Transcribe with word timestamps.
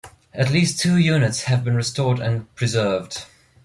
At 0.33 0.49
least 0.49 0.79
two 0.79 0.97
units 0.97 1.43
have 1.43 1.63
been 1.63 1.75
restored 1.75 2.19
and 2.19 2.51
preserved. 2.55 3.27